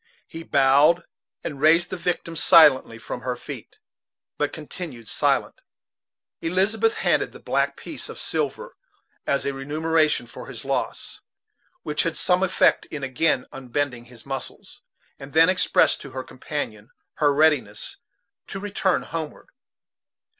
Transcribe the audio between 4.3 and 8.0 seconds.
but continued silent. Elizabeth handed the black a